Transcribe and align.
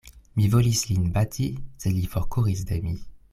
Mi 0.39 0.45
volis 0.53 0.79
lin 0.91 1.03
bati, 1.17 1.45
sed 1.85 1.95
li 1.99 2.09
forkuris 2.15 2.65
de 2.73 2.81
mi. 2.89 2.97